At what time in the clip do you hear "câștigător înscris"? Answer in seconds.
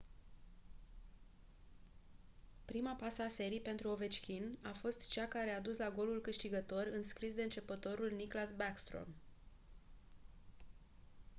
6.21-7.33